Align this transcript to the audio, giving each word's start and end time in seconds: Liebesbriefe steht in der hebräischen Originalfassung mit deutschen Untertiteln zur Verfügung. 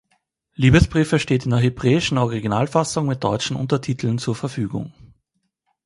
Liebesbriefe 0.55 1.19
steht 1.19 1.43
in 1.45 1.51
der 1.51 1.59
hebräischen 1.59 2.17
Originalfassung 2.17 3.05
mit 3.05 3.23
deutschen 3.23 3.55
Untertiteln 3.55 4.17
zur 4.17 4.33
Verfügung. 4.33 4.91